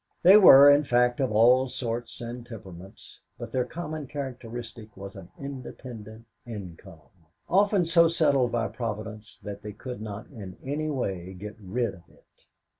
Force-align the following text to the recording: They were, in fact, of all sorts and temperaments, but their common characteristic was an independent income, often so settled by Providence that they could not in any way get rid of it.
They 0.23 0.35
were, 0.35 0.67
in 0.67 0.83
fact, 0.83 1.19
of 1.19 1.31
all 1.31 1.67
sorts 1.67 2.21
and 2.21 2.43
temperaments, 2.43 3.21
but 3.37 3.51
their 3.51 3.65
common 3.65 4.07
characteristic 4.07 4.97
was 4.97 5.15
an 5.15 5.29
independent 5.37 6.25
income, 6.43 7.11
often 7.47 7.85
so 7.85 8.07
settled 8.07 8.51
by 8.51 8.67
Providence 8.69 9.37
that 9.43 9.61
they 9.61 9.73
could 9.73 10.01
not 10.01 10.25
in 10.31 10.57
any 10.63 10.89
way 10.89 11.35
get 11.35 11.55
rid 11.59 11.93
of 11.93 12.09
it. 12.09 12.47